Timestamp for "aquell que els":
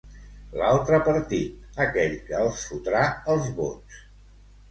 1.85-2.63